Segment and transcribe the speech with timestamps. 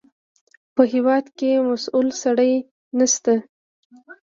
[0.75, 2.51] په هېواد کې مسوول سړی
[2.97, 3.33] نشته.